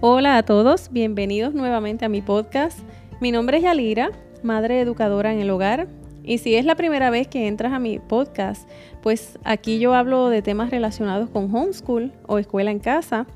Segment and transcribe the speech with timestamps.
[0.00, 2.78] Hola a todos, bienvenidos nuevamente a mi podcast.
[3.20, 4.12] Mi nombre es Yalira,
[4.44, 5.88] madre educadora en el hogar.
[6.22, 8.70] Y si es la primera vez que entras a mi podcast,
[9.02, 13.26] pues aquí yo hablo de temas relacionados con homeschool o escuela en casa.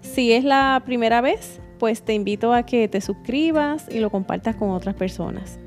[0.00, 4.56] Si es la primera vez, pues te invito a que te suscribas y lo compartas
[4.56, 5.60] con otras personas.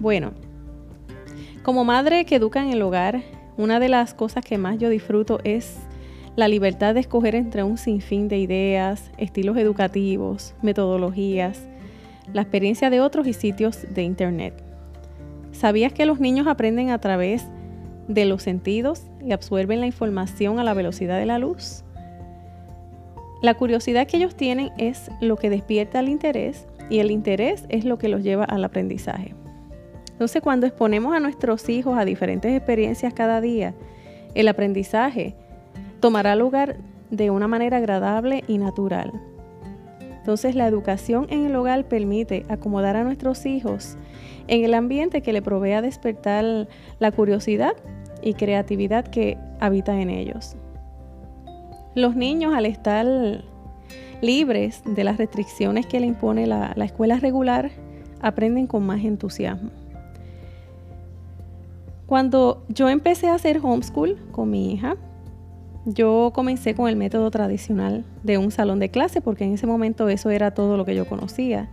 [0.00, 0.32] Bueno,
[1.62, 3.22] como madre que educa en el hogar,
[3.56, 5.78] una de las cosas que más yo disfruto es
[6.38, 11.66] la libertad de escoger entre un sinfín de ideas, estilos educativos, metodologías,
[12.32, 14.54] la experiencia de otros y sitios de Internet.
[15.50, 17.48] ¿Sabías que los niños aprenden a través
[18.06, 21.82] de los sentidos y absorben la información a la velocidad de la luz?
[23.42, 27.84] La curiosidad que ellos tienen es lo que despierta el interés y el interés es
[27.84, 29.34] lo que los lleva al aprendizaje.
[30.12, 33.74] Entonces, cuando exponemos a nuestros hijos a diferentes experiencias cada día,
[34.36, 35.34] el aprendizaje
[36.00, 36.76] tomará lugar
[37.10, 39.12] de una manera agradable y natural.
[40.00, 43.96] Entonces la educación en el hogar permite acomodar a nuestros hijos
[44.46, 46.68] en el ambiente que le provea despertar
[46.98, 47.72] la curiosidad
[48.22, 50.56] y creatividad que habita en ellos.
[51.94, 53.06] Los niños al estar
[54.20, 57.70] libres de las restricciones que le impone la, la escuela regular
[58.20, 59.70] aprenden con más entusiasmo.
[62.06, 64.96] Cuando yo empecé a hacer homeschool con mi hija,
[65.94, 70.08] yo comencé con el método tradicional de un salón de clase porque en ese momento
[70.08, 71.68] eso era todo lo que yo conocía.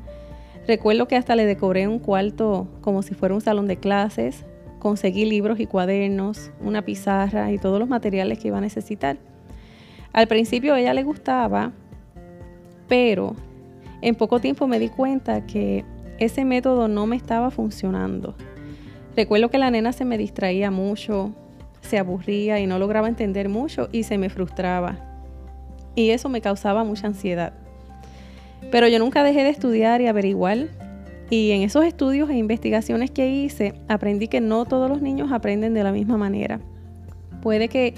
[0.68, 4.46] Recuerdo que hasta le decoré un cuarto como si fuera un salón de clases,
[4.80, 9.18] conseguí libros y cuadernos, una pizarra y todos los materiales que iba a necesitar.
[10.14, 11.74] Al principio a ella le gustaba,
[12.88, 13.36] pero
[14.02, 15.84] en poco tiempo me di cuenta que
[16.20, 18.36] ese método no me estaba funcionando.
[19.16, 21.34] Recuerdo que la nena se me distraía mucho,
[21.86, 24.98] se aburría y no lograba entender mucho y se me frustraba.
[25.96, 27.54] Y eso me causaba mucha ansiedad.
[28.72, 30.68] Pero yo nunca dejé de estudiar y averiguar.
[31.30, 35.74] Y en esos estudios e investigaciones que hice, aprendí que no todos los niños aprenden
[35.74, 36.60] de la misma manera.
[37.42, 37.94] Puede que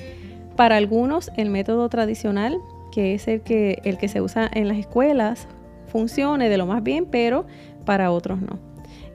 [0.56, 2.58] para algunos el método tradicional,
[2.92, 5.48] que es el que, el que se usa en las escuelas,
[5.88, 7.46] funcione de lo más bien, pero
[7.86, 8.60] para otros no.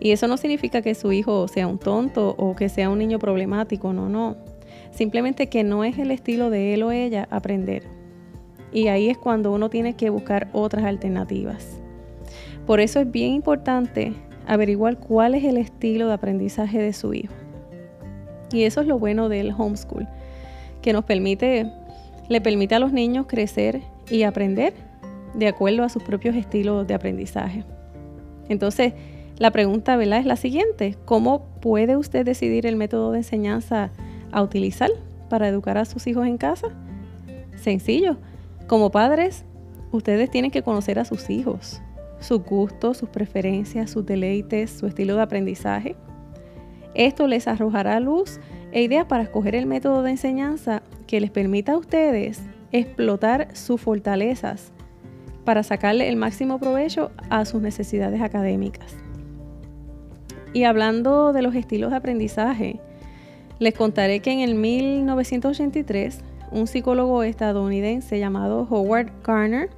[0.00, 3.18] Y eso no significa que su hijo sea un tonto o que sea un niño
[3.18, 4.36] problemático, no, no.
[4.92, 7.84] Simplemente que no es el estilo de él o ella aprender.
[8.72, 11.80] Y ahí es cuando uno tiene que buscar otras alternativas.
[12.66, 14.12] Por eso es bien importante
[14.46, 17.34] averiguar cuál es el estilo de aprendizaje de su hijo.
[18.52, 20.06] Y eso es lo bueno del homeschool,
[20.82, 21.70] que nos permite,
[22.28, 23.80] le permite a los niños crecer
[24.10, 24.74] y aprender
[25.34, 27.64] de acuerdo a sus propios estilos de aprendizaje.
[28.48, 28.92] Entonces,
[29.38, 30.18] la pregunta ¿verdad?
[30.18, 33.90] es la siguiente, ¿cómo puede usted decidir el método de enseñanza
[34.32, 34.90] a utilizar
[35.28, 36.68] para educar a sus hijos en casa?
[37.56, 38.16] Sencillo.
[38.66, 39.44] Como padres,
[39.92, 41.80] ustedes tienen que conocer a sus hijos,
[42.20, 45.96] sus gustos, sus preferencias, sus deleites, su estilo de aprendizaje.
[46.94, 48.40] Esto les arrojará luz
[48.72, 52.42] e ideas para escoger el método de enseñanza que les permita a ustedes
[52.72, 54.72] explotar sus fortalezas
[55.44, 58.96] para sacarle el máximo provecho a sus necesidades académicas.
[60.52, 62.80] Y hablando de los estilos de aprendizaje,
[63.62, 66.18] les contaré que en el 1983
[66.50, 69.70] un psicólogo estadounidense llamado Howard Garner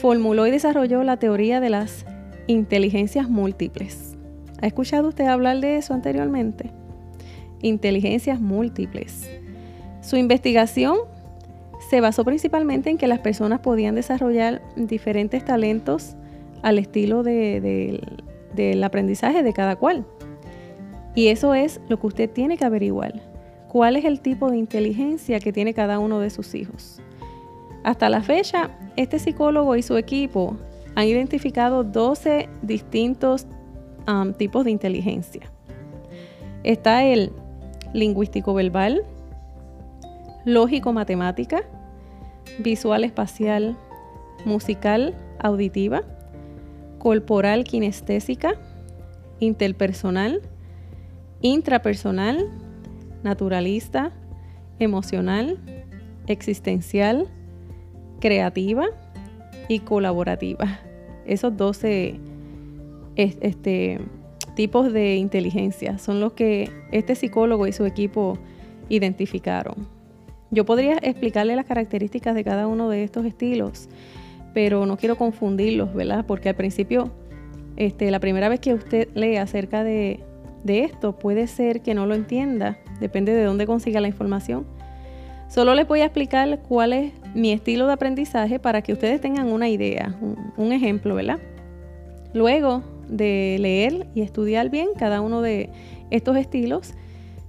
[0.00, 2.04] formuló y desarrolló la teoría de las
[2.48, 4.16] inteligencias múltiples.
[4.60, 6.72] ¿Ha escuchado usted hablar de eso anteriormente?
[7.62, 9.30] Inteligencias múltiples.
[10.00, 10.96] Su investigación
[11.90, 16.16] se basó principalmente en que las personas podían desarrollar diferentes talentos
[16.62, 20.04] al estilo del aprendizaje de cada cual.
[21.18, 23.12] Y eso es lo que usted tiene que averiguar.
[23.66, 27.02] ¿Cuál es el tipo de inteligencia que tiene cada uno de sus hijos?
[27.82, 30.56] Hasta la fecha, este psicólogo y su equipo
[30.94, 33.48] han identificado 12 distintos
[34.06, 35.50] um, tipos de inteligencia.
[36.62, 37.32] Está el
[37.92, 39.02] lingüístico verbal,
[40.44, 41.62] lógico matemática,
[42.60, 43.76] visual espacial,
[44.44, 46.04] musical auditiva,
[47.00, 48.54] corporal kinestésica,
[49.40, 50.42] interpersonal,
[51.40, 52.48] intrapersonal,
[53.22, 54.12] naturalista,
[54.78, 55.58] emocional,
[56.26, 57.28] existencial,
[58.20, 58.86] creativa
[59.68, 60.80] y colaborativa.
[61.26, 62.20] Esos 12
[63.16, 64.00] este,
[64.54, 68.38] tipos de inteligencia son los que este psicólogo y su equipo
[68.88, 69.86] identificaron.
[70.50, 73.88] Yo podría explicarle las características de cada uno de estos estilos,
[74.54, 76.24] pero no quiero confundirlos, ¿verdad?
[76.26, 77.10] Porque al principio,
[77.76, 80.20] este, la primera vez que usted lee acerca de,
[80.64, 84.66] de esto puede ser que no lo entienda, depende de dónde consiga la información.
[85.48, 89.68] Solo les voy a explicar cuáles mi estilo de aprendizaje para que ustedes tengan una
[89.68, 90.14] idea,
[90.56, 91.38] un, ejemplo, ¿verdad?
[92.34, 95.70] Luego de leer y estudiar bien cada uno de
[96.10, 96.92] estos estilos,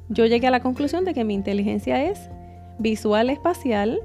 [0.07, 2.29] yo llegué a la conclusión de que mi inteligencia es
[2.79, 3.99] visual espacial,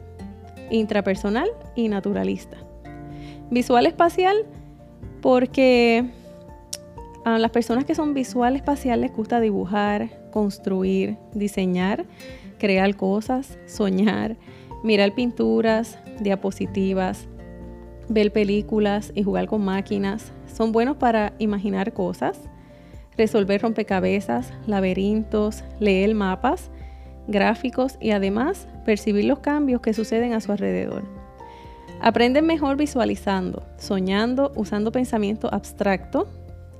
[0.70, 2.56] intrapersonal y naturalista.
[3.50, 4.44] Visual espacial
[5.20, 6.04] porque
[7.24, 12.04] a las personas que son visual espacial les gusta dibujar, construir, diseñar,
[12.58, 14.36] crear cosas, soñar,
[14.82, 17.26] mirar pinturas, diapositivas,
[18.08, 20.32] ver películas y jugar con máquinas.
[20.54, 22.38] Son buenos para imaginar cosas,
[23.16, 26.70] resolver rompecabezas, laberintos, leer mapas,
[27.26, 31.04] gráficos y además percibir los cambios que suceden a su alrededor.
[32.02, 36.28] Aprenden mejor visualizando, soñando, usando pensamiento abstracto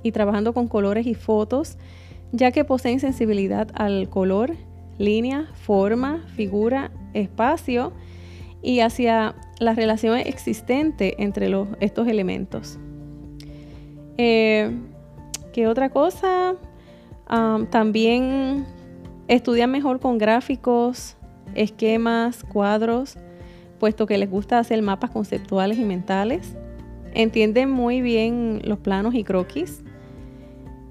[0.05, 1.79] y trabajando con colores y fotos,
[2.31, 4.55] ya que poseen sensibilidad al color,
[4.99, 7.91] línea, forma, figura, espacio
[8.61, 12.77] y hacia la relación existente entre estos elementos.
[14.19, 14.77] Eh,
[15.53, 16.55] ¿Qué otra cosa?
[17.71, 18.63] también
[19.27, 21.17] estudian mejor con gráficos,
[21.55, 23.17] esquemas, cuadros,
[23.79, 26.55] puesto que les gusta hacer mapas conceptuales y mentales.
[27.15, 29.84] Entienden muy bien los planos y croquis.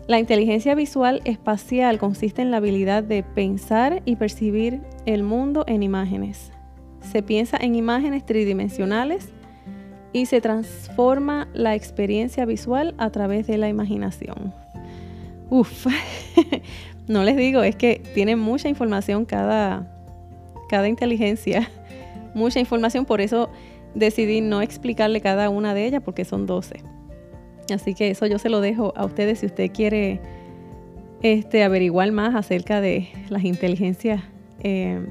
[0.07, 5.83] La inteligencia visual espacial consiste en la habilidad de pensar y percibir el mundo en
[5.83, 6.53] imágenes.
[7.01, 9.31] Se piensa en imágenes tridimensionales
[10.13, 14.53] y se transforma la experiencia visual a través de la imaginación.
[15.49, 15.87] Uf,
[17.09, 19.91] no les digo, es que tiene mucha información cada,
[20.69, 21.71] cada inteligencia,
[22.35, 23.49] mucha información, por eso
[23.95, 26.94] decidí no explicarle cada una de ellas porque son 12.
[27.73, 30.21] Así que eso yo se lo dejo a ustedes si usted quiere
[31.23, 34.23] este, averiguar más acerca de las inteligencias,
[34.63, 35.07] eh,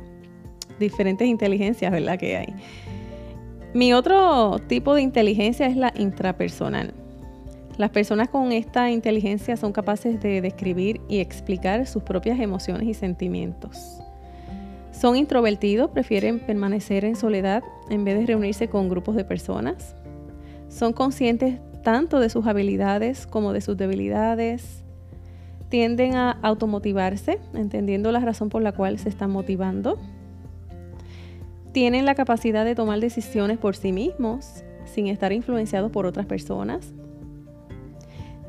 [0.79, 2.19] diferentes inteligencias, ¿verdad?
[2.19, 2.53] Que hay.
[3.73, 6.93] Mi otro tipo de inteligencia es la intrapersonal.
[7.77, 12.93] Las personas con esta inteligencia son capaces de describir y explicar sus propias emociones y
[12.93, 13.99] sentimientos.
[14.91, 19.95] Son introvertidos, prefieren permanecer en soledad en vez de reunirse con grupos de personas.
[20.69, 24.83] Son conscientes tanto de sus habilidades como de sus debilidades.
[25.69, 29.99] Tienden a automotivarse, entendiendo la razón por la cual se están motivando.
[31.71, 36.93] Tienen la capacidad de tomar decisiones por sí mismos sin estar influenciados por otras personas.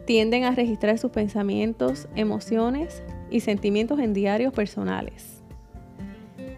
[0.06, 5.42] Tienden a registrar sus pensamientos, emociones y sentimientos en diarios personales.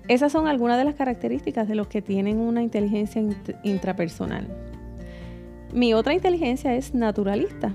[0.09, 3.23] Esas son algunas de las características de los que tienen una inteligencia
[3.63, 4.49] intrapersonal.
[5.73, 7.75] Mi otra inteligencia es naturalista,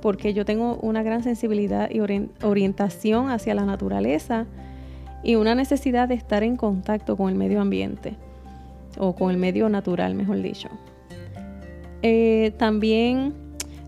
[0.00, 2.00] porque yo tengo una gran sensibilidad y
[2.42, 4.46] orientación hacia la naturaleza
[5.22, 8.16] y una necesidad de estar en contacto con el medio ambiente,
[8.98, 10.68] o con el medio natural, mejor dicho.
[12.02, 13.34] Eh, también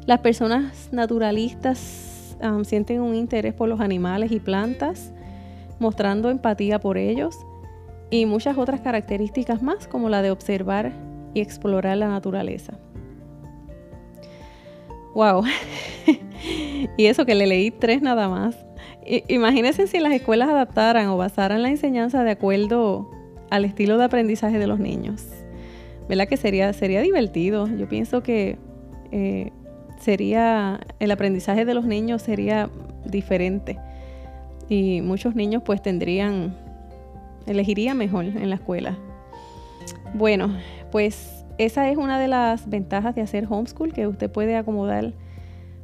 [0.07, 5.13] las personas naturalistas sienten un interés por los animales y plantas,
[5.79, 7.37] mostrando empatía por ellos
[8.11, 10.93] y muchas otras características más como la de observar
[11.35, 12.75] y explorar la naturaleza.
[15.15, 15.45] Wow.
[16.97, 18.57] y eso que le leí tres nada más.
[19.29, 23.11] imagínense si las escuelas adaptaran o basaran la enseñanza de acuerdo
[23.51, 25.27] al estilo de aprendizaje de los niños.
[26.09, 27.69] ¿Verdad que sería, sería divertido?
[27.69, 28.59] Yo pienso que
[29.13, 29.53] eh,
[30.01, 32.71] sería, el aprendizaje de los niños sería
[33.05, 33.79] diferente.
[34.69, 36.57] Y muchos niños pues tendrían,
[37.47, 38.97] elegirían mejor en la escuela.
[40.15, 40.57] Bueno,
[40.91, 45.13] pues esa es una de las ventajas de hacer homeschool, que usted puede acomodar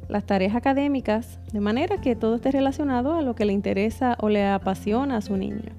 [0.09, 4.29] las tareas académicas de manera que todo esté relacionado a lo que le interesa o
[4.29, 5.71] le apasiona a su niño.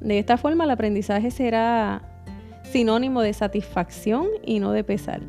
[0.00, 2.02] De esta forma el aprendizaje será
[2.64, 5.20] sinónimo de satisfacción y no de pesar.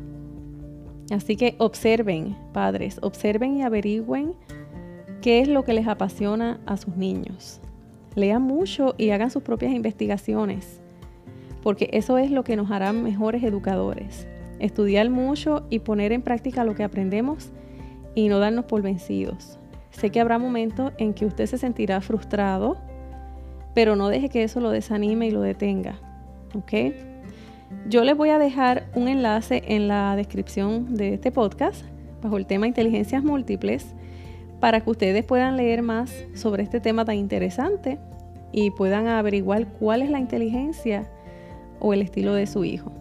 [1.14, 4.34] Así que observen, padres, observen y averigüen
[5.20, 7.60] qué es lo que les apasiona a sus niños.
[8.16, 10.81] Lean mucho y hagan sus propias investigaciones
[11.62, 14.26] porque eso es lo que nos hará mejores educadores.
[14.58, 17.50] Estudiar mucho y poner en práctica lo que aprendemos
[18.14, 19.58] y no darnos por vencidos.
[19.90, 22.76] Sé que habrá momentos en que usted se sentirá frustrado,
[23.74, 25.98] pero no deje que eso lo desanime y lo detenga.
[26.54, 26.94] ¿Ok?
[27.88, 31.84] Yo les voy a dejar un enlace en la descripción de este podcast
[32.22, 33.94] bajo el tema inteligencias múltiples
[34.60, 37.98] para que ustedes puedan leer más sobre este tema tan interesante
[38.52, 41.10] y puedan averiguar cuál es la inteligencia
[41.82, 42.92] o el estilo de su hijo.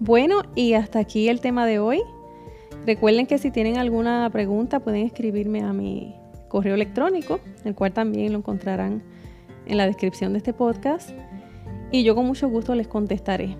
[0.00, 2.02] Bueno, y hasta aquí el tema de hoy.
[2.84, 6.16] Recuerden que si tienen alguna pregunta pueden escribirme a mi
[6.48, 9.02] correo electrónico, el cual también lo encontrarán
[9.64, 11.10] en la descripción de este podcast.
[11.92, 13.56] Y yo con mucho gusto les contestaré.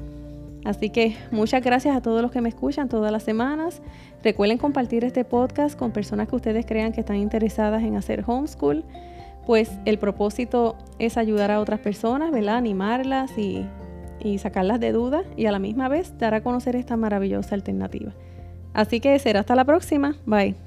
[0.64, 3.82] Así que muchas gracias a todos los que me escuchan todas las semanas.
[4.24, 8.84] Recuerden compartir este podcast con personas que ustedes crean que están interesadas en hacer homeschool,
[9.46, 12.56] pues el propósito es ayudar a otras personas, ¿verdad?
[12.56, 13.64] Animarlas y,
[14.20, 18.12] y sacarlas de dudas y a la misma vez dar a conocer esta maravillosa alternativa.
[18.74, 20.16] Así que será hasta la próxima.
[20.26, 20.65] Bye.